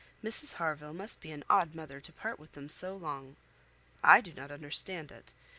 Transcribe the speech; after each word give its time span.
Mrs 0.23 0.53
Harville 0.53 0.95
must 0.95 1.21
be 1.21 1.29
an 1.31 1.43
odd 1.47 1.75
mother 1.75 2.01
to 2.01 2.11
part 2.11 2.39
with 2.39 2.53
them 2.53 2.69
so 2.69 2.97
long. 2.97 3.35
I 4.03 4.19
do 4.19 4.33
not 4.33 4.49
understand 4.49 5.11
it. 5.11 5.31